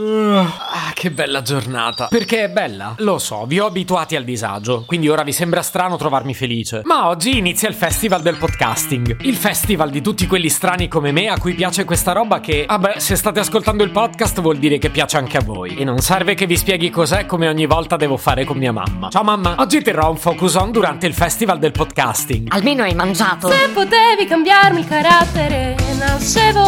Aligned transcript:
Ah, 0.00 0.92
che 0.94 1.10
bella 1.10 1.42
giornata. 1.42 2.06
Perché 2.06 2.44
è 2.44 2.48
bella? 2.48 2.94
Lo 2.98 3.18
so, 3.18 3.46
vi 3.46 3.58
ho 3.58 3.66
abituati 3.66 4.14
al 4.14 4.22
disagio, 4.22 4.84
quindi 4.86 5.08
ora 5.08 5.24
vi 5.24 5.32
sembra 5.32 5.60
strano 5.60 5.96
trovarmi 5.96 6.34
felice. 6.34 6.82
Ma 6.84 7.08
oggi 7.08 7.36
inizia 7.36 7.68
il 7.68 7.74
festival 7.74 8.22
del 8.22 8.36
podcasting. 8.36 9.16
Il 9.22 9.34
festival 9.34 9.90
di 9.90 10.00
tutti 10.00 10.28
quelli 10.28 10.50
strani 10.50 10.86
come 10.86 11.10
me 11.10 11.26
a 11.26 11.36
cui 11.36 11.54
piace 11.54 11.82
questa 11.82 12.12
roba 12.12 12.38
che, 12.38 12.64
vabbè, 12.68 12.92
ah 12.94 13.00
se 13.00 13.16
state 13.16 13.40
ascoltando 13.40 13.82
il 13.82 13.90
podcast 13.90 14.40
vuol 14.40 14.58
dire 14.58 14.78
che 14.78 14.90
piace 14.90 15.16
anche 15.16 15.36
a 15.36 15.42
voi. 15.42 15.74
E 15.74 15.82
non 15.82 15.98
serve 15.98 16.34
che 16.34 16.46
vi 16.46 16.56
spieghi 16.56 16.90
cos'è 16.90 17.26
come 17.26 17.48
ogni 17.48 17.66
volta 17.66 17.96
devo 17.96 18.16
fare 18.16 18.44
con 18.44 18.56
mia 18.56 18.70
mamma. 18.70 19.08
Ciao 19.10 19.24
mamma, 19.24 19.56
oggi 19.58 19.82
terrò 19.82 20.10
un 20.10 20.16
focus 20.16 20.54
on 20.54 20.70
durante 20.70 21.06
il 21.08 21.14
festival 21.14 21.58
del 21.58 21.72
podcasting. 21.72 22.52
Almeno 22.52 22.84
hai 22.84 22.94
mangiato. 22.94 23.48
Se 23.48 23.68
potevi 23.74 24.26
cambiarmi 24.28 24.78
il 24.78 24.86
carattere, 24.86 25.74
nascevo 25.98 26.67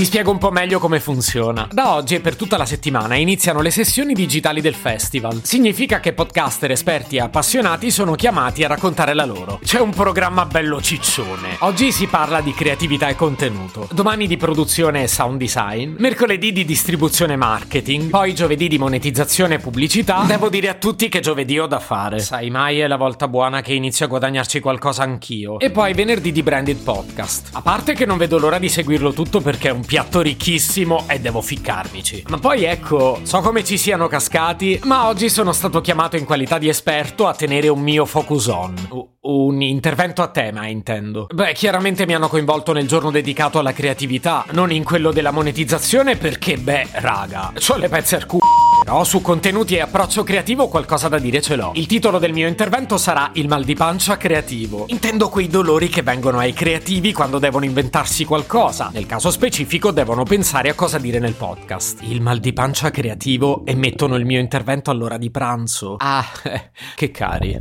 Vi 0.00 0.06
spiego 0.06 0.30
un 0.30 0.38
po' 0.38 0.50
meglio 0.50 0.78
come 0.78 0.98
funziona. 0.98 1.68
Da 1.70 1.92
oggi 1.92 2.14
e 2.14 2.20
per 2.20 2.34
tutta 2.34 2.56
la 2.56 2.64
settimana 2.64 3.16
iniziano 3.16 3.60
le 3.60 3.70
sessioni 3.70 4.14
digitali 4.14 4.62
del 4.62 4.74
festival. 4.74 5.44
Significa 5.44 6.00
che 6.00 6.14
podcaster 6.14 6.70
esperti 6.70 7.16
e 7.16 7.20
appassionati 7.20 7.90
sono 7.90 8.14
chiamati 8.14 8.64
a 8.64 8.68
raccontare 8.68 9.12
la 9.12 9.26
loro. 9.26 9.60
C'è 9.62 9.78
un 9.78 9.90
programma 9.90 10.46
bello 10.46 10.80
ciccione. 10.80 11.56
Oggi 11.58 11.92
si 11.92 12.06
parla 12.06 12.40
di 12.40 12.54
creatività 12.54 13.08
e 13.08 13.14
contenuto, 13.14 13.88
domani 13.92 14.26
di 14.26 14.38
produzione 14.38 15.02
e 15.02 15.06
sound 15.06 15.38
design, 15.38 15.96
mercoledì 15.98 16.50
di 16.50 16.64
distribuzione 16.64 17.34
e 17.34 17.36
marketing, 17.36 18.08
poi 18.08 18.34
giovedì 18.34 18.68
di 18.68 18.78
monetizzazione 18.78 19.56
e 19.56 19.58
pubblicità. 19.58 20.24
Devo 20.26 20.48
dire 20.48 20.70
a 20.70 20.74
tutti 20.76 21.10
che 21.10 21.20
giovedì 21.20 21.58
ho 21.58 21.66
da 21.66 21.78
fare. 21.78 22.20
Sai 22.20 22.48
mai 22.48 22.78
è 22.78 22.86
la 22.86 22.96
volta 22.96 23.28
buona 23.28 23.60
che 23.60 23.74
inizio 23.74 24.06
a 24.06 24.08
guadagnarci 24.08 24.60
qualcosa 24.60 25.02
anch'io. 25.02 25.58
E 25.58 25.70
poi 25.70 25.92
venerdì 25.92 26.32
di 26.32 26.42
branded 26.42 26.78
podcast. 26.78 27.50
A 27.52 27.60
parte 27.60 27.92
che 27.92 28.06
non 28.06 28.16
vedo 28.16 28.38
l'ora 28.38 28.58
di 28.58 28.70
seguirlo 28.70 29.12
tutto 29.12 29.42
perché 29.42 29.68
è 29.68 29.72
un 29.72 29.88
piatto 29.90 30.20
ricchissimo 30.20 31.06
e 31.08 31.18
devo 31.18 31.40
ficcarmici. 31.40 32.22
Ma 32.28 32.38
poi 32.38 32.62
ecco, 32.62 33.18
so 33.24 33.40
come 33.40 33.64
ci 33.64 33.76
siano 33.76 34.06
cascati, 34.06 34.78
ma 34.84 35.08
oggi 35.08 35.28
sono 35.28 35.50
stato 35.50 35.80
chiamato 35.80 36.16
in 36.16 36.24
qualità 36.26 36.58
di 36.58 36.68
esperto 36.68 37.26
a 37.26 37.34
tenere 37.34 37.66
un 37.66 37.80
mio 37.80 38.04
focus 38.04 38.46
on. 38.46 39.08
Un 39.22 39.60
intervento 39.60 40.22
a 40.22 40.28
tema, 40.28 40.68
intendo. 40.68 41.26
Beh, 41.34 41.54
chiaramente 41.54 42.06
mi 42.06 42.14
hanno 42.14 42.28
coinvolto 42.28 42.72
nel 42.72 42.86
giorno 42.86 43.10
dedicato 43.10 43.58
alla 43.58 43.72
creatività, 43.72 44.44
non 44.52 44.70
in 44.70 44.84
quello 44.84 45.10
della 45.10 45.32
monetizzazione 45.32 46.14
perché, 46.14 46.56
beh, 46.56 46.86
raga, 46.92 47.50
c'ho 47.56 47.76
le 47.76 47.88
pezze 47.88 48.14
al 48.14 48.26
culo. 48.26 48.69
Però 48.82 49.04
su 49.04 49.20
contenuti 49.20 49.76
e 49.76 49.80
approccio 49.80 50.24
creativo 50.24 50.66
qualcosa 50.66 51.08
da 51.08 51.18
dire 51.18 51.40
ce 51.40 51.54
l'ho. 51.54 51.70
Il 51.74 51.86
titolo 51.86 52.18
del 52.18 52.32
mio 52.32 52.48
intervento 52.48 52.96
sarà 52.96 53.30
Il 53.34 53.46
mal 53.46 53.62
di 53.62 53.74
pancia 53.74 54.16
creativo. 54.16 54.86
Intendo 54.88 55.28
quei 55.28 55.46
dolori 55.48 55.88
che 55.88 56.02
vengono 56.02 56.38
ai 56.38 56.52
creativi 56.52 57.12
quando 57.12 57.38
devono 57.38 57.64
inventarsi 57.66 58.24
qualcosa. 58.24 58.90
Nel 58.92 59.06
caso 59.06 59.30
specifico 59.30 59.92
devono 59.92 60.24
pensare 60.24 60.70
a 60.70 60.74
cosa 60.74 60.98
dire 60.98 61.20
nel 61.20 61.34
podcast. 61.34 61.98
Il 62.02 62.20
mal 62.20 62.38
di 62.40 62.52
pancia 62.52 62.90
creativo 62.90 63.64
e 63.64 63.76
mettono 63.76 64.16
il 64.16 64.24
mio 64.24 64.40
intervento 64.40 64.90
all'ora 64.90 65.18
di 65.18 65.30
pranzo. 65.30 65.94
Ah, 65.98 66.26
che 66.96 67.10
cari. 67.12 67.60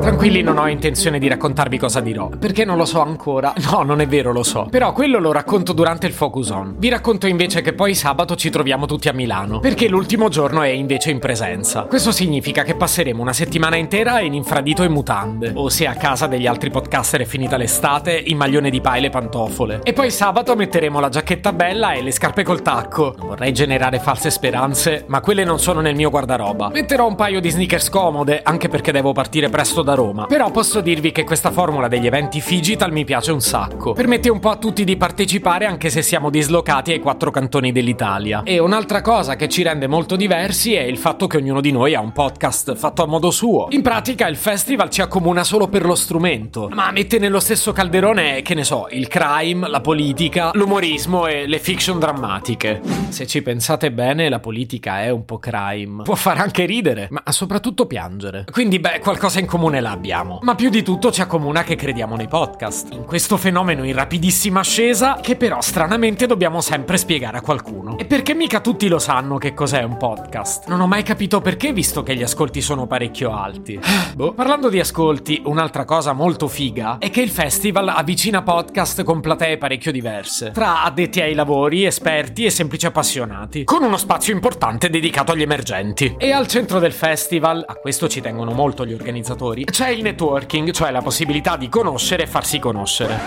Tranquilli, 0.00 0.42
non 0.42 0.58
ho 0.58 0.68
intenzione 0.68 1.18
di 1.18 1.28
raccontarvi 1.28 1.78
cosa 1.78 2.00
dirò, 2.00 2.28
perché 2.28 2.64
non 2.66 2.76
lo 2.76 2.84
so 2.84 3.00
ancora. 3.00 3.54
No, 3.70 3.82
non 3.82 4.00
è 4.00 4.06
vero, 4.06 4.32
lo 4.32 4.42
so. 4.42 4.66
Però 4.70 4.92
quello 4.92 5.18
lo 5.18 5.32
racconto 5.32 5.72
durante 5.72 6.06
il 6.06 6.12
Focus 6.12 6.50
On. 6.50 6.74
Vi 6.78 6.88
racconto 6.88 7.26
invece 7.26 7.62
che 7.62 7.72
poi 7.72 7.94
sabato 7.94 8.36
ci 8.36 8.50
troviamo 8.50 8.84
tutti 8.86 9.08
a 9.08 9.12
Milano, 9.12 9.60
perché 9.60 9.88
l'ultimo 9.88 9.99
l'ultimo 10.00 10.30
giorno 10.30 10.62
è 10.62 10.68
invece 10.68 11.10
in 11.10 11.18
presenza. 11.18 11.82
Questo 11.82 12.10
significa 12.10 12.62
che 12.62 12.74
passeremo 12.74 13.20
una 13.20 13.34
settimana 13.34 13.76
intera 13.76 14.20
in 14.20 14.32
infradito 14.32 14.82
e 14.82 14.88
mutande, 14.88 15.52
o 15.54 15.68
se 15.68 15.86
a 15.86 15.92
casa 15.92 16.26
degli 16.26 16.46
altri 16.46 16.70
podcaster 16.70 17.20
è 17.20 17.24
finita 17.26 17.58
l'estate, 17.58 18.18
in 18.18 18.38
maglione 18.38 18.70
di 18.70 18.80
paile 18.80 19.08
e 19.08 19.10
pantofole. 19.10 19.80
E 19.82 19.92
poi 19.92 20.10
sabato 20.10 20.56
metteremo 20.56 21.00
la 21.00 21.10
giacchetta 21.10 21.52
bella 21.52 21.92
e 21.92 22.00
le 22.00 22.12
scarpe 22.12 22.44
col 22.44 22.62
tacco. 22.62 23.14
Non 23.18 23.26
vorrei 23.26 23.52
generare 23.52 23.98
false 23.98 24.30
speranze, 24.30 25.04
ma 25.06 25.20
quelle 25.20 25.44
non 25.44 25.58
sono 25.58 25.82
nel 25.82 25.94
mio 25.94 26.08
guardaroba. 26.08 26.70
Metterò 26.70 27.06
un 27.06 27.14
paio 27.14 27.38
di 27.38 27.50
sneakers 27.50 27.90
comode, 27.90 28.40
anche 28.42 28.68
perché 28.68 28.92
devo 28.92 29.12
partire 29.12 29.50
presto 29.50 29.82
da 29.82 29.92
Roma. 29.92 30.24
Però 30.24 30.50
posso 30.50 30.80
dirvi 30.80 31.12
che 31.12 31.24
questa 31.24 31.50
formula 31.50 31.88
degli 31.88 32.06
eventi 32.06 32.42
digital 32.42 32.90
mi 32.90 33.04
piace 33.04 33.32
un 33.32 33.42
sacco. 33.42 33.92
Permette 33.92 34.30
un 34.30 34.40
po' 34.40 34.48
a 34.48 34.56
tutti 34.56 34.82
di 34.82 34.96
partecipare 34.96 35.66
anche 35.66 35.90
se 35.90 36.00
siamo 36.00 36.30
dislocati 36.30 36.90
ai 36.90 37.00
quattro 37.00 37.30
cantoni 37.30 37.70
dell'Italia. 37.70 38.40
E 38.44 38.58
un'altra 38.58 39.02
cosa 39.02 39.36
che 39.36 39.46
ci 39.50 39.62
rende 39.62 39.88
molto 39.90 40.14
diversi 40.14 40.74
è 40.74 40.82
il 40.82 40.96
fatto 40.96 41.26
che 41.26 41.36
ognuno 41.36 41.60
di 41.60 41.72
noi 41.72 41.96
ha 41.96 42.00
un 42.00 42.12
podcast 42.12 42.76
fatto 42.76 43.02
a 43.02 43.06
modo 43.06 43.32
suo. 43.32 43.66
In 43.70 43.82
pratica 43.82 44.28
il 44.28 44.36
festival 44.36 44.88
ci 44.88 45.02
accomuna 45.02 45.42
solo 45.42 45.66
per 45.66 45.84
lo 45.84 45.96
strumento, 45.96 46.68
ma 46.72 46.92
mette 46.92 47.18
nello 47.18 47.40
stesso 47.40 47.72
calderone, 47.72 48.40
che 48.42 48.54
ne 48.54 48.62
so, 48.62 48.86
il 48.92 49.08
crime, 49.08 49.68
la 49.68 49.80
politica, 49.80 50.52
l'umorismo 50.54 51.26
e 51.26 51.48
le 51.48 51.58
fiction 51.58 51.98
drammatiche. 51.98 52.80
Se 53.08 53.26
ci 53.26 53.42
pensate 53.42 53.90
bene, 53.90 54.28
la 54.28 54.38
politica 54.38 55.02
è 55.02 55.10
un 55.10 55.24
po' 55.24 55.38
crime. 55.38 56.04
Può 56.04 56.14
far 56.14 56.38
anche 56.38 56.66
ridere, 56.66 57.08
ma 57.10 57.24
soprattutto 57.30 57.86
piangere. 57.86 58.44
Quindi, 58.48 58.78
beh, 58.78 59.00
qualcosa 59.00 59.40
in 59.40 59.46
comune 59.46 59.80
l'abbiamo. 59.80 60.38
Ma 60.42 60.54
più 60.54 60.70
di 60.70 60.84
tutto 60.84 61.10
ci 61.10 61.20
accomuna 61.20 61.64
che 61.64 61.74
crediamo 61.74 62.14
nei 62.14 62.28
podcast. 62.28 62.92
In 62.92 63.04
questo 63.04 63.36
fenomeno 63.36 63.84
in 63.84 63.94
rapidissima 63.94 64.60
ascesa, 64.60 65.18
che 65.20 65.34
però 65.34 65.60
stranamente 65.60 66.26
dobbiamo 66.26 66.60
sempre 66.60 66.96
spiegare 66.96 67.38
a 67.38 67.40
qualcuno. 67.40 67.98
E 67.98 68.04
perché 68.04 68.34
mica 68.34 68.60
tutti 68.60 68.86
lo 68.86 69.00
sanno 69.00 69.36
che 69.36 69.52
cos'è 69.52 69.78
è 69.80 69.82
un 69.82 69.96
podcast. 69.96 70.68
Non 70.68 70.80
ho 70.80 70.86
mai 70.86 71.02
capito 71.02 71.40
perché, 71.40 71.72
visto 71.72 72.02
che 72.02 72.14
gli 72.14 72.22
ascolti 72.22 72.60
sono 72.60 72.86
parecchio 72.86 73.34
alti. 73.34 73.80
boh. 74.14 74.34
Parlando 74.34 74.68
di 74.68 74.78
ascolti, 74.78 75.42
un'altra 75.46 75.84
cosa 75.84 76.12
molto 76.12 76.48
figa 76.48 76.98
è 76.98 77.10
che 77.10 77.22
il 77.22 77.30
festival 77.30 77.88
avvicina 77.88 78.42
podcast 78.42 79.02
con 79.02 79.20
platee 79.20 79.56
parecchio 79.56 79.90
diverse, 79.90 80.50
tra 80.50 80.82
addetti 80.82 81.20
ai 81.20 81.34
lavori, 81.34 81.84
esperti 81.84 82.44
e 82.44 82.50
semplici 82.50 82.86
appassionati, 82.86 83.64
con 83.64 83.82
uno 83.82 83.96
spazio 83.96 84.34
importante 84.34 84.90
dedicato 84.90 85.32
agli 85.32 85.42
emergenti. 85.42 86.14
E 86.18 86.30
al 86.32 86.46
centro 86.46 86.78
del 86.78 86.92
festival, 86.92 87.64
a 87.66 87.74
questo 87.74 88.08
ci 88.08 88.20
tengono 88.20 88.52
molto 88.52 88.84
gli 88.84 88.92
organizzatori, 88.92 89.64
c'è 89.64 89.88
il 89.88 90.02
networking, 90.02 90.70
cioè 90.72 90.90
la 90.90 91.00
possibilità 91.00 91.56
di 91.56 91.68
conoscere 91.68 92.24
e 92.24 92.26
farsi 92.26 92.58
conoscere. 92.58 93.18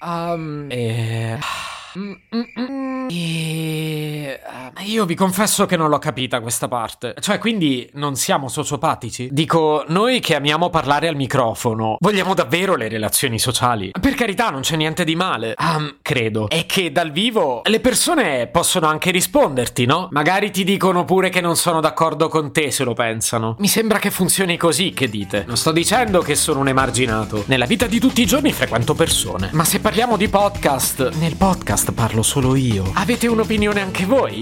Um, 0.00 0.66
e... 0.68 1.38
Mm, 1.98 2.12
mm, 2.34 2.42
mm, 2.58 3.08
e... 3.10 4.40
Io 4.84 5.04
vi 5.04 5.14
confesso 5.14 5.66
che 5.66 5.76
non 5.76 5.88
l'ho 5.88 5.98
capita 5.98 6.40
questa 6.40 6.68
parte. 6.68 7.14
Cioè, 7.18 7.38
quindi 7.38 7.88
non 7.94 8.16
siamo 8.16 8.48
sociopatici? 8.48 9.28
Dico, 9.30 9.84
noi 9.88 10.20
che 10.20 10.34
amiamo 10.34 10.70
parlare 10.70 11.08
al 11.08 11.16
microfono, 11.16 11.96
vogliamo 12.00 12.34
davvero 12.34 12.74
le 12.74 12.88
relazioni 12.88 13.38
sociali? 13.38 13.90
Per 13.98 14.14
carità, 14.14 14.50
non 14.50 14.62
c'è 14.62 14.76
niente 14.76 15.04
di 15.04 15.14
male. 15.14 15.54
Um, 15.58 15.96
credo. 16.02 16.48
È 16.48 16.66
che 16.66 16.90
dal 16.90 17.12
vivo 17.12 17.62
le 17.64 17.80
persone 17.80 18.46
possono 18.48 18.86
anche 18.86 19.10
risponderti, 19.10 19.84
no? 19.84 20.08
Magari 20.10 20.50
ti 20.50 20.64
dicono 20.64 21.04
pure 21.04 21.28
che 21.28 21.40
non 21.40 21.56
sono 21.56 21.80
d'accordo 21.80 22.28
con 22.28 22.52
te 22.52 22.70
se 22.70 22.84
lo 22.84 22.94
pensano. 22.94 23.56
Mi 23.58 23.68
sembra 23.68 23.98
che 23.98 24.10
funzioni 24.10 24.56
così, 24.56 24.92
che 24.92 25.08
dite? 25.08 25.44
Non 25.46 25.56
sto 25.56 25.72
dicendo 25.72 26.20
che 26.20 26.34
sono 26.34 26.60
un 26.60 26.68
emarginato. 26.68 27.44
Nella 27.46 27.66
vita 27.66 27.86
di 27.86 28.00
tutti 28.00 28.22
i 28.22 28.26
giorni 28.26 28.52
frequento 28.52 28.94
persone. 28.94 29.50
Ma 29.52 29.64
se 29.64 29.80
parliamo 29.80 30.16
di 30.16 30.28
podcast, 30.28 31.12
nel 31.14 31.36
podcast 31.36 31.92
parlo 31.92 32.22
solo 32.22 32.56
io. 32.56 32.90
Avete 32.94 33.26
un'opinione 33.26 33.80
anche 33.80 34.04
voi? 34.04 34.41